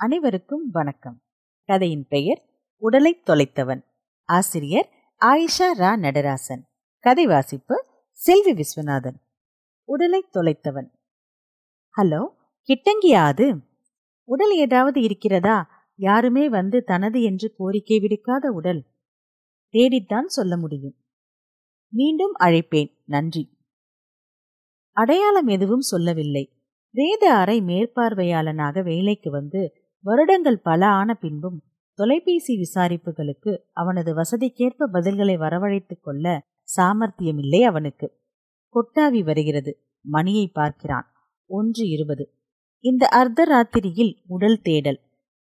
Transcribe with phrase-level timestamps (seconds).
[0.00, 1.22] அனைவருக்கும் வணக்கம்.
[1.64, 2.44] கதையின் பெயர்
[2.76, 3.84] உடலை தொலைத்தவன்
[4.24, 4.88] ஆசிரியர்
[5.20, 6.62] ஆயிஷா ரா நடராசன்.
[6.98, 9.14] கதை வாசிப்பு செல்வி விஸ்வநாதன்.
[9.84, 10.90] உடலை தொலைத்தவன்
[11.96, 12.26] ஹலோ
[12.68, 13.54] கிட்டங்கியா அது?
[14.24, 15.88] உடல் ஏதாவது இருக்கிறதா?
[15.94, 18.84] யாருமே வந்து தனது என்று கோரிக்கை விடுக்காத உடல்.
[19.68, 20.96] தேடித்தான் சொல்ல முடியும்.
[21.88, 22.96] மீண்டும் அழைப்பேன்.
[23.04, 23.58] நன்றி.
[24.92, 26.54] அடையாளம் எதுவும் சொல்லவில்லை.
[26.90, 31.62] வேத அறை மேற்பார்வையாளனாக வேலைக்கு வந்து வருடங்கள் பல ஆன பின்பும்
[31.94, 36.42] தொலைபேசி விசாரிப்புகளுக்கு அவனது வசதிக்கேற்ப பதில்களை வரவழைத்துக் கொள்ள
[36.76, 38.18] சாமர்த்தியமில்லை அவனுக்கு.
[38.74, 39.84] கொட்டாவி வருகிறது.
[40.00, 41.12] மணியை பார்க்கிறான்.
[41.46, 42.34] ஒன்று இருபது.
[42.78, 45.00] இந்த அர்த்த ராத்திரியில் உடல் தேடல்.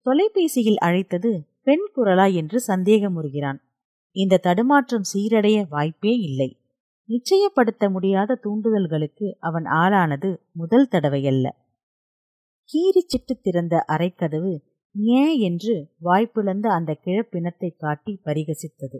[0.01, 3.57] தொலைபேசியில் அழைத்தது பெண் குரலா என்று சந்தேகமுறுகிறான்.
[4.11, 6.59] இந்த தடுமாற்றம் சீரடைய வாய்ப்பே இல்லை.
[7.09, 11.49] நிச்சயப்படுத்த முடியாத தூண்டுதல்களுக்கு அவன் ஆளானது முதல் தடவையல்ல.
[12.73, 14.51] கீறிச்சிட்டு திறந்த அரைக்கதவு
[15.07, 18.99] ஏ என்று வாய்ப்பிழந்த அந்த கிழப்பினத்தை காட்டி பரிகசித்தது.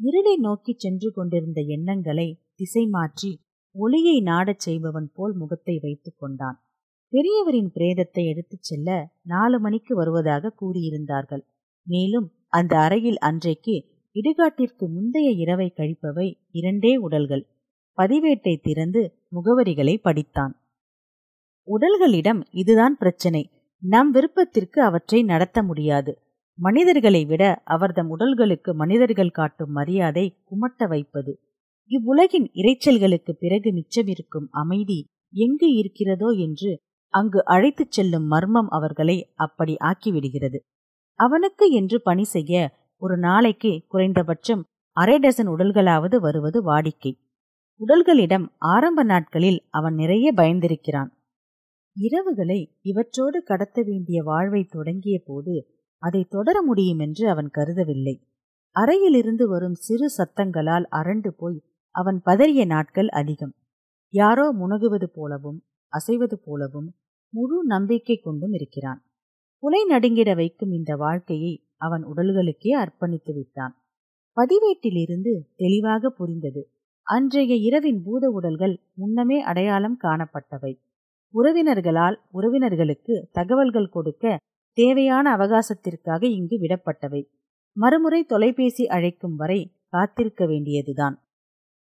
[0.00, 6.58] இருளை நோக்கி சென்று கொண்டிருந்த எண்ணங்களை திசை மாற்றி ஒளியை நாடச் செய்பவன் போல் முகத்தை வைத்துக் கொண்டான்.
[7.12, 11.44] பெரியவரின் பிரேதத்தை எடுத்துச் செல்ல நாலு மணிக்கு வருவதாக கூறியிருந்தார்கள்.
[11.82, 13.76] மேலும் அந்த அறையில் அன்றைக்கு
[14.14, 17.44] இடுகாட்டிற்கு முந்தைய இரவை கழிப்பவை இரண்டே உடல்கள்.
[17.96, 20.54] பதிவேட்டை திறந்து முகவரிகளை படித்தான்.
[21.66, 23.50] உடல்களிடம் இதுதான் பிரச்சனை.
[23.82, 26.18] நம் விருப்பத்திற்கு அவற்றை நடத்த முடியாது.
[26.58, 31.32] மனிதர்களை விட அவர்தம் உடல்களுக்கு மனிதர்கள் காட்டும் மரியாதை குமட்ட வைப்பது.
[31.90, 40.58] இவ்வுலகின் இறைச்சல்களுக்கு பிறகு மிச்சமிருக்கும் அமைதி எங்கு இருக்கிறதோ என்று அங்கு அழைத்துச் செல்லும் மர்மம் அவர்களை அப்படி ஆக்கிவிடுகிறது.
[41.14, 42.54] அவனுக்கு என்று பணி செய்ய
[42.96, 44.64] ஒரு நாளைக்கு குறைந்தபட்சம்
[44.96, 47.12] அரை டசன் உடல்களாவது வருவது வாடிக்கை.
[47.80, 51.10] உடல்களிடம் ஆரம்ப நாட்களில் அவன் நிறைய பயந்திருக்கிறான்.
[52.00, 55.54] இரவுகளை இவற்றோடு கடத்த வேண்டிய வாழ்வை தொடங்கிய போது
[56.02, 58.22] அதை தொடர முடியும் என்று அவன் கருதவில்லை.
[58.70, 63.54] அறையிலிருந்து வரும் சிறு சத்தங்களால் அரண்டு போய் அவன் பதறிய நாட்கள் அதிகம்.
[64.08, 66.94] யாரோ முனகுவது போலவும் அசைவது போலவும்
[67.28, 69.04] முழு நம்பிக்கை கொண்டும் இருக்கிறான்.
[69.58, 73.74] புலை நடுங்கிட வைக்கும் இந்த வாழ்க்கையை அவன் உடல்களுக்கே அர்ப்பணித்து விட்டான்.
[74.36, 76.70] பதிவேட்டிலிருந்து தெளிவாக புரிந்தது.
[77.02, 80.84] அன்றைய இரவின் பூத உடல்கள் முன்னமே அடையாளம் காணப்பட்டவை.
[81.34, 84.38] உறவினர்களால் உறவினர்களுக்கு தகவல்கள் கொடுக்க
[84.72, 87.22] தேவையான அவகாசத்திற்காக இங்கு விடப்பட்டவை.
[87.72, 91.16] மறுமுறை தொலைபேசி அழைக்கும் வரை காத்திருக்க வேண்டியதுதான்.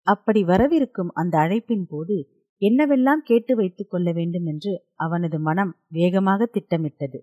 [0.06, 2.16] அப்படி வரவிருக்கும் அந்த அழைப்பின் போது
[2.62, 7.19] என்னவெல்லாம் கேட்டு வைத்துக் கொள்ள வேண்டும் என்று அவனது மனம் வேகமாக திட்டமிட்டது.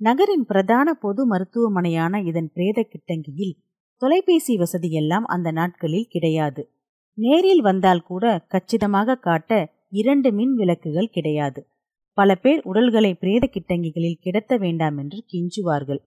[0.00, 3.54] நகரின் பிரதான பொது மருத்துவமனையான இதன் பிரேத கிட்டங்கியில்
[4.02, 6.62] தொலைபேசி வசதியெல்லாம் அந்த நாட்களில் கிடையாது.
[7.18, 9.52] நேரில் வந்தால் கூட கச்சிதமாக காட்ட
[9.90, 11.66] இரண்டு மின் விளக்குகள் கிடையாது.
[12.12, 15.98] பல பேர் உடல்களை பிரேத கிட்டங்கிகளில் கிடத்த வேண்டாம் என்று கிஞ்சுவார்கள்.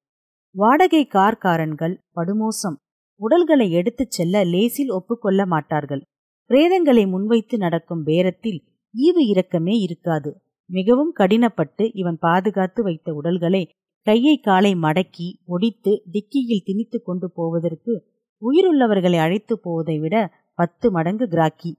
[0.55, 2.77] வாடகை கார்காரன்கள் படுமோசம்.
[3.15, 6.01] உடல்களை எடுத்துச் செல்ல லேசில் ஒப்புக்கொள்ள மாட்டார்கள்.
[6.49, 8.59] பிரேதங்களை முன்வைத்து நடக்கும் பேரத்தில்
[8.93, 10.37] ஈவு இரக்கமே இருக்காது.
[10.69, 13.69] மிகவும் கடினப்பட்டு இவன் பாதுகாத்து வைத்த உடல்களை
[14.01, 18.07] கையை காலை மடக்கி ஒடித்து டிக்கியில் திணித்து கொண்டு போவதற்கு
[18.41, 21.71] உயிருள்ளவர்களை அழைத்து போவதை விட பத்து மடங்கு கிராக்கி.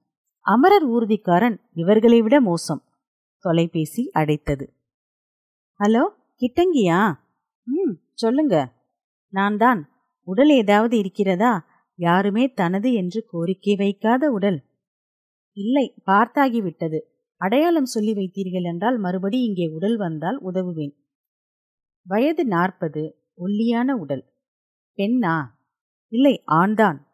[0.44, 2.82] அமரர் ஊர்திக்காரன் இவர்களை விட மோசம்.
[3.38, 4.66] தொலைபேசி அடைத்தது.
[5.80, 6.02] ஹலோ
[6.40, 7.14] கிட்டங்கியா?
[7.62, 8.72] ம் சொல்லுங்க.
[9.28, 9.88] நான் தான்
[10.22, 11.66] உடல் ஏதாவது இருக்கிறதா?
[11.94, 14.64] யாருமே தனது என்று கோரிக்கை வைக்காத உடல்.
[15.52, 17.00] இல்லை பார்த்தாகிவிட்டது.
[17.36, 20.94] அடையாளம் சொல்லி வைத்தீர்கள் என்றால் மறுபடி இங்கே உடல் வந்தால் உதவுவேன்.
[22.02, 23.16] வயது நாற்பது.
[23.34, 24.24] ஒல்லியான உடல்.
[24.96, 25.36] பெண்ணா?
[26.08, 27.06] இல்லை ஆண்தான்.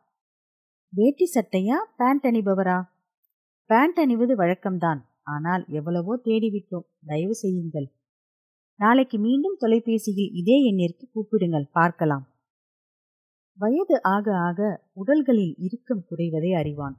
[0.88, 1.76] வேட்டி சட்டையா?
[1.96, 2.78] பேண்ட் அணிபவரா?
[3.70, 5.00] பேண்ட் அணிவது வழக்கம்தான்.
[5.22, 6.86] ஆனால் எவ்வளவோ தேடிவிட்டோம்.
[7.06, 7.88] தயவு செய்யுங்கள்.
[8.80, 11.66] நாளைக்கு மீண்டும் தொலைபேசியில் இதே எண்ணிற்கு கூப்பிடுங்கள்.
[11.72, 12.24] பார்க்கலாம்.
[13.58, 14.60] வயது ஆக ஆக
[14.92, 16.96] உடல்களில் இறுக்கம் குறைவதை அறிவான்.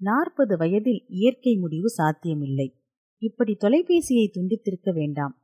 [0.00, 2.68] நாற்பது வயதில் இயற்கை முடிவு சாத்தியமில்லை.
[3.22, 5.34] இப்படி தொலைபேசியை துண்டித்திருக்க வேண்டாம்.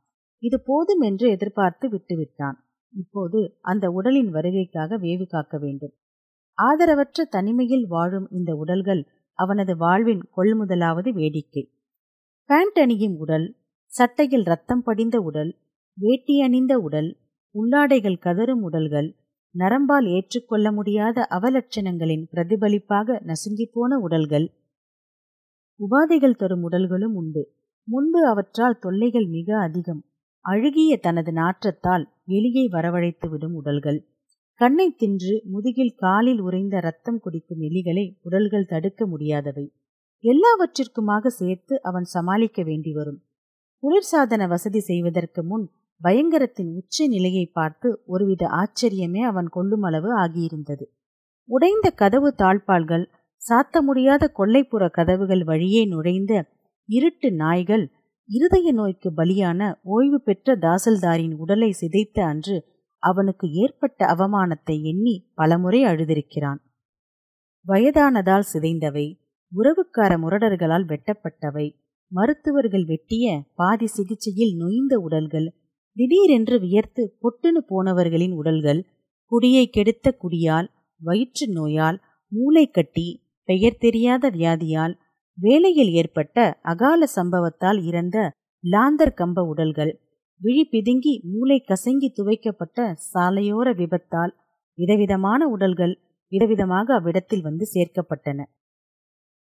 [0.43, 2.57] இது போதும் என்று எதிர்பார்த்து விட்டுவிட்டான்.
[2.93, 5.93] இப்போது அந்த உடலின் வருகைக்காக வேவு காக்க வேண்டும்.
[6.57, 9.01] ஆதரவற்ற தனிமையில் வாழும் இந்த உடல்கள்
[9.39, 11.71] அவனது வாழ்வின் கொள்முதலாவது வேடிக்கை.
[12.45, 13.55] பேண்ட் அணியும் உடல்
[13.85, 15.57] சட்டையில் ரத்தம் படிந்த உடல்
[15.93, 17.17] வேட்டி அணிந்த உடல்
[17.55, 19.15] உள்ளாடைகள் கதறும் உடல்கள்
[19.59, 24.47] நரம்பால் ஏற்றுக்கொள்ள முடியாத அவலட்சணங்களின் பிரதிபலிப்பாக நசுங்கிப்போன உடல்கள்.
[25.79, 27.43] உபாதைகள் தரும் உடல்களும் உண்டு.
[27.83, 30.03] முன்பு அவற்றால் தொல்லைகள் மிக அதிகம்.
[30.41, 34.08] அழுகிய தனது நாற்றத்தால் வெளியே வரவழைத்து விடும் உடல்கள்.
[34.59, 39.65] கண்ணை தின்று முதுகில் காலில் உறைந்த ரத்தம் குடிக்கும் எலிகளை உடல்கள் தடுக்க முடியாதவை.
[40.23, 43.19] எல்லாவற்றிற்குமாக சேர்த்து அவன் சமாளிக்க வேண்டி வரும்.
[43.83, 45.65] குளிர்சாதன வசதி செய்வதற்கு முன்
[46.01, 50.85] பயங்கரத்தின் உச்ச நிலையை பார்த்து ஒருவித ஆச்சரியமே அவன் கொள்ளும் அளவு ஆகியிருந்தது.
[51.49, 53.05] உடைந்த கதவு தாழ்பால்கள்
[53.41, 56.33] சாத்த முடியாத கொல்லைப்புற கதவுகள் வழியே நுழைந்த
[56.89, 57.85] இருட்டு நாய்கள்
[58.29, 62.57] இருதய நோய்க்கு பலியான ஓய்வு பெற்ற தாசல்தாரின் உடலை சிதைத்த அன்று
[63.03, 66.59] அவனுக்கு ஏற்பட்ட அவமானத்தை எண்ணி பலமுறை அழுதிருக்கிறான்.
[67.65, 69.07] வயதானதால் சிதைந்தவை
[69.51, 71.67] உறவுக்கார முரடர்களால் வெட்டப்பட்டவை
[72.11, 73.25] மருத்துவர்கள் வெட்டிய
[73.55, 75.47] பாதி சிகிச்சையில் நொய்ந்த உடல்கள்
[75.97, 78.81] திடீரென்று வியர்த்து பொட்டுனு போனவர்களின் உடல்கள்
[79.31, 80.67] குடியை கெடுத்த குடியால்
[81.01, 81.97] வயிற்று நோயால்
[82.31, 83.07] மூளை கட்டி
[83.49, 84.93] பெயர் தெரியாத வியாதியால்
[85.37, 88.17] வேலையில் ஏற்பட்ட அகால சம்பவத்தால் இறந்த
[88.63, 89.91] லாந்தர் கம்ப உடல்கள்
[90.41, 94.33] விழி பிதுங்கி மூளை கசங்கி துவைக்கப்பட்ட சாலையோர விபத்தால்
[94.77, 95.95] விதவிதமான உடல்கள்
[96.31, 98.39] விதவிதமாக அவ்விடத்தில் வந்து சேர்க்கப்பட்டன.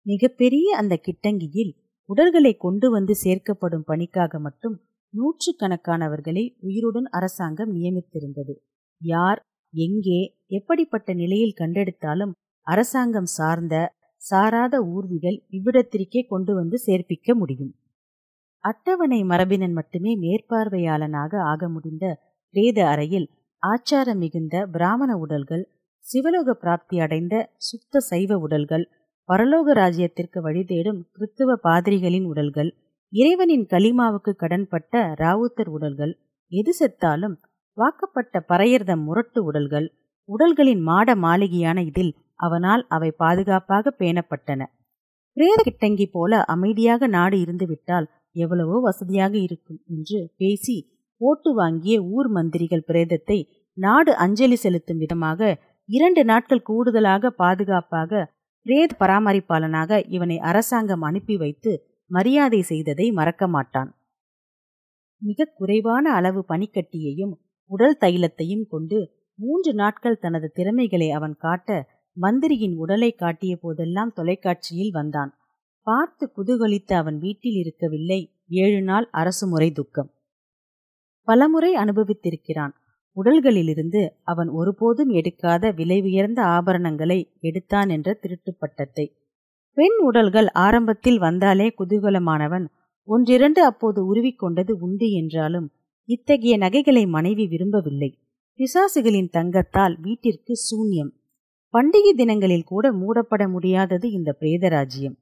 [0.06, 1.72] மிகப்பெரிய அந்த கிட்டங்கியில்
[2.08, 4.76] உடல்களை கொண்டு வந்து சேர்க்கப்படும் பணிக்காக மட்டும்
[5.14, 8.54] நூற்று கணக்கானவர்களை உயிருடன் அரசாங்கம் நியமித்திருந்தது.
[9.00, 9.40] யார்
[9.74, 12.32] எங்கே எப்படிப்பட்ட நிலையில் கண்டெடுத்தாலும்
[12.66, 13.74] அரசாங்கம் சார்ந்த
[14.22, 17.72] சாராத ஊர்திகள் இவ்விடத்திற்கே கொண்டு வந்து சேர்ப்பிக்க முடியும்.
[18.64, 22.04] அட்டவணை மரபினன் மட்டுமே மேற்பார்வையாளனாக ஆக முடிந்த
[22.54, 23.28] பிரேத அறையில்
[23.62, 25.64] ஆச்சாரம் மிகுந்த பிராமண உடல்கள்
[26.04, 28.84] சிவலோக பிராப்தி அடைந்த சுத்த சைவ உடல்கள்
[29.28, 32.70] பரலோக ராஜ்யத்திற்கு வழி தேடும் கிறித்துவ பாதிரிகளின் உடல்கள்
[33.12, 36.12] இறைவனின் களிமாவுக்கு கடன்பட்ட ராவுத்தர் உடல்கள்
[36.52, 37.36] எது செத்தாலும்
[37.78, 39.86] வாக்கப்பட்ட பறையர்தம் முரட்டு உடல்கள்
[40.28, 44.60] உடல்களின் மாட மாளிகையான இதில் அவனால் அவை பாதுகாப்பாக பேணப்பட்டன.
[45.36, 48.06] பிரேத கிட்டங்கி போல அமைதியாக நாடு இருந்துவிட்டால்
[48.36, 50.76] எவ்வளவோ வசதியாக இருக்கும் என்று பேசி
[51.20, 53.38] ஓட்டு வாங்கிய ஊர் மந்திரிகள் பிரேதத்தை
[53.78, 55.50] நாடு அஞ்சலி செலுத்தும் விதமாக
[55.88, 58.22] இரண்டு நாட்கள் கூடுதலாக பாதுகாப்பாக
[58.66, 61.72] பிரேத பராமரிப்பாளனாக இவனை அரசாங்கம் அனுப்பி வைத்து
[62.10, 63.90] மரியாதை செய்ததை மறக்க மாட்டான்.
[65.22, 67.34] மிக குறைவான அளவு பனிக்கட்டியையும்
[67.70, 68.98] உடல் தைலத்தையும் கொண்டு
[69.38, 71.68] மூன்று நாட்கள் தனது திறமைகளை அவன் காட்ட
[72.16, 75.30] மந்திரியின் உடலை காட்டிய போதெல்லாம் தொலைக்காட்சியில் வந்தான்.
[75.86, 78.20] பார்த்து குதூகலித்த அவன் வீட்டில் இருக்கவில்லை.
[78.48, 80.10] ஏழு நாள் அரசு முறை துக்கம்.
[81.28, 82.74] பலமுறை அனுபவித்திருக்கிறான்.
[83.16, 89.06] உடல்களிலிருந்து அவன் ஒருபோதும் எடுக்காத விலை உயர்ந்த ஆபரணங்களை எடுத்தான் என்ற திருட்டு பட்டத்தை
[89.76, 92.66] பெண் உடல்கள் ஆரம்பத்தில் வந்தாலே குதூகலமானவன்
[93.08, 95.68] ஒன்றிரண்டு அப்போது உருவிக்கொண்டது உண்டு என்றாலும்
[96.08, 98.10] இத்தகைய நகைகளை மனைவி விரும்பவில்லை.
[98.58, 101.10] பிசாசுகளின் தங்கத்தால் வீட்டிற்கு சூன்யம்.
[101.74, 105.16] பண்டிகை தினங்களில் கூட மூடப்பட முடியாதது இந்த பிரேதராஜ்யம்.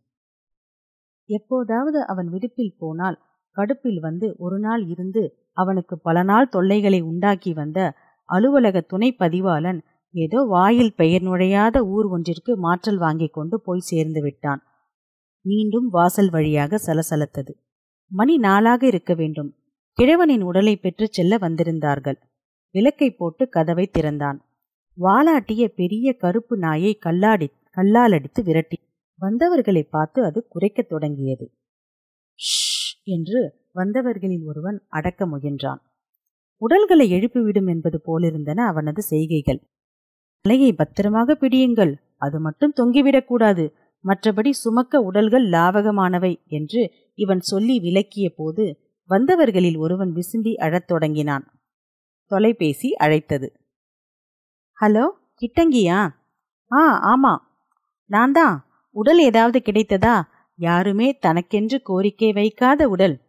[1.28, 3.18] எப்போதாவது அவன் விடுப்பில் போனால்
[3.56, 5.22] கடுப்பில் வந்து ஒரு நாள் இருந்து
[5.52, 7.78] அவனுக்கு பல நாள் தொல்லைகளை உண்டாக்கி வந்த
[8.24, 9.80] அலுவலக துணை பதிவாளன்
[10.14, 14.62] ஏதோ வாயில் பெயர் நுழையாத ஊர் ஒன்றிற்கு மாற்றல் வாங்கிக் கொண்டு போய் சேர்ந்து விட்டான்.
[15.44, 17.52] மீண்டும் வாசல் வழியாக சலசலத்தது.
[18.10, 19.50] மணி நாளாக இருக்க வேண்டும்.
[19.98, 22.18] கிழவனின் உடலை பெற்றுச் செல்ல வந்திருந்தார்கள்.
[22.74, 24.38] விளக்கை போட்டு கதவை திறந்தான்.
[24.98, 28.78] வாலாட்டிய பெரிய கருப்பு நாயை கல்லாடி கல்லால் அடித்து விரட்டி
[29.18, 31.52] வந்தவர்களை பார்த்து அது குறைக்கத் தொடங்கியது.
[33.02, 35.80] என்று வந்தவர்களில் ஒருவன் அடக்க முயன்றான்.
[36.56, 39.60] உடல்களை எழுப்பிவிடும் என்பது போலிருந்தன அவனது செய்கைகள்.
[40.40, 43.72] தலையை பத்திரமாக பிடியுங்கள் அது மட்டும் தொங்கிவிடக்கூடாது
[44.04, 51.60] மற்றபடி சுமக்க உடல்கள் லாவகமானவை என்று இவன் சொல்லி விளக்கிய போது வந்தவர்களில் ஒருவன் விசும்பி அழத் தொடங்கினான்.
[52.24, 53.52] தொலைபேசி அழைத்தது.
[54.80, 55.04] ஹலோ
[55.40, 56.08] கிட்டங்கியா?
[56.72, 57.36] ஆ ஆமா.
[58.04, 58.67] நான் தான்
[58.98, 60.22] உடல் ஏதாவது கிடைத்ததா?
[60.54, 63.20] யாருமே தனக்கென்று கோரிக்கை வைக்காத உடல்.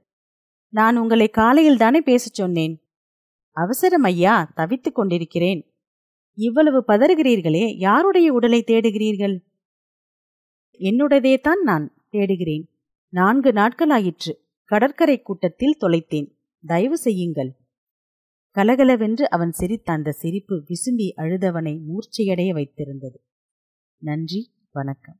[0.68, 2.76] நான் உங்களை காலையில் தானே பேசச் சொன்னேன்.
[3.52, 5.62] அவசரம் ஐயா தவித்துக் கொண்டிருக்கிறேன்.
[6.34, 9.36] இவ்வளவு பதறுகிறீர்களே யாருடைய உடலை தேடுகிறீர்கள்?
[10.80, 12.66] என்னுடையதே தான் நான் தேடுகிறேன்.
[13.10, 14.34] நான்கு நாட்களாயிற்று
[14.64, 16.30] கடற்கரை கூட்டத்தில் தொலைத்தேன்.
[16.66, 17.52] தயவு செய்யுங்கள்.
[18.50, 23.20] கலகலவென்று அவன் சிரித்த அந்த சிரிப்பு விசும்பி அழுதவனை மூர்ச்சையடைய வைத்திருந்தது.
[23.98, 25.20] நன்றி வணக்கம்.